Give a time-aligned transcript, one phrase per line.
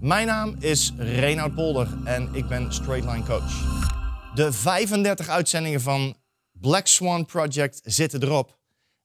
[0.00, 3.84] Mijn naam is Reinoud Polder en ik ben Straightline Coach.
[4.34, 6.16] De 35 uitzendingen van
[6.52, 8.58] Black Swan Project zitten erop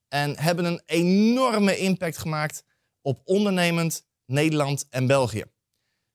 [0.08, 2.64] en hebben een enorme impact gemaakt
[3.00, 5.44] op ondernemend Nederland en België.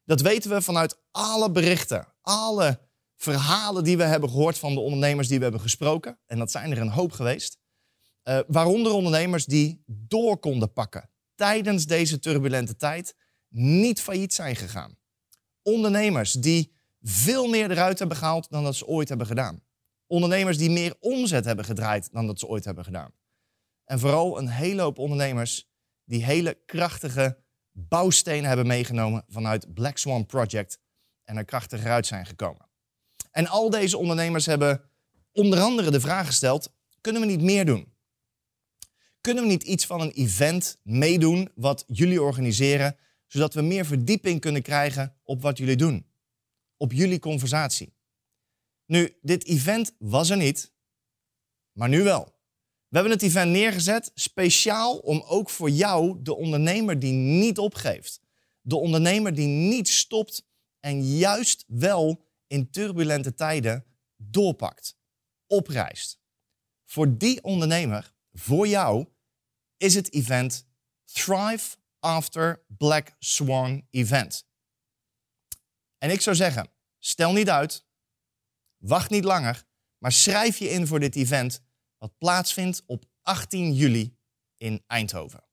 [0.04, 2.80] Dat weten we vanuit alle berichten, alle
[3.16, 6.20] verhalen die we hebben gehoord van de ondernemers die we hebben gesproken.
[6.25, 7.57] En dat zijn er een hoop geweest.
[8.23, 13.16] Uh, waaronder ondernemers die door konden pakken tijdens deze turbulente tijd
[13.50, 14.98] niet failliet zijn gegaan.
[15.62, 19.63] Ondernemers die veel meer eruit hebben gehaald dan dat ze ooit hebben gedaan.
[20.08, 23.12] Ondernemers die meer omzet hebben gedraaid dan dat ze ooit hebben gedaan.
[23.86, 25.70] En vooral een hele hoop ondernemers
[26.03, 27.38] die hele krachtige
[27.72, 30.80] bouwstenen hebben meegenomen vanuit Black Swan Project
[31.23, 32.70] en er krachtiger uit zijn gekomen.
[33.31, 34.81] En al deze ondernemers hebben
[35.31, 37.95] onder andere de vraag gesteld: kunnen we niet meer doen?
[39.22, 44.40] Kunnen we niet iets van een event meedoen wat jullie organiseren, zodat we meer verdieping
[44.40, 46.05] kunnen krijgen op wat jullie doen?
[46.78, 47.94] Op jullie conversatie.
[48.86, 50.73] Nu, dit event was er niet,
[51.72, 52.36] maar nu wel.
[52.88, 58.22] We hebben het event neergezet speciaal om ook voor jou, de ondernemer die niet opgeeft,
[58.61, 60.48] de ondernemer die niet stopt
[60.80, 64.98] en juist wel in turbulente tijden doorpakt,
[65.48, 66.20] opreist.
[66.86, 69.08] Voor die ondernemer, voor jou,
[69.78, 70.67] is het event
[71.03, 74.47] Thrive After Black Swan Event.
[75.97, 77.86] En ik zou zeggen, stel niet uit,
[78.77, 79.64] wacht niet langer,
[79.97, 81.61] maar schrijf je in voor dit event
[81.97, 84.17] wat plaatsvindt op 18 juli
[84.58, 85.44] in Eindhoven.